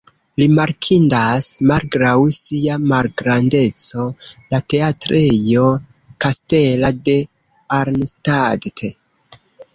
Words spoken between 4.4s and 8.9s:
la Teatrejo kastela de Arnstadt.